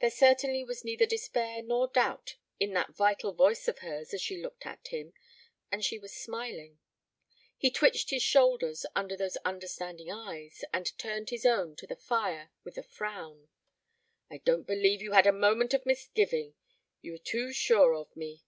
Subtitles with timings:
[0.00, 4.42] There certainly was neither despair nor doubt in that vital voice of hers as she
[4.42, 5.12] looked at him,
[5.70, 6.80] and she was smiling.
[7.56, 12.50] He twitched his shoulders under those understanding eyes and turned his own to the fire
[12.64, 13.46] with a frown.
[14.28, 16.54] "I don't believe you had a moment of misgiving.
[17.00, 18.42] You were too sure of me."